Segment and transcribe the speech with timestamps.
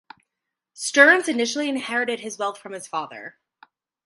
[0.73, 3.37] Stern's initially inherited his wealth from his father.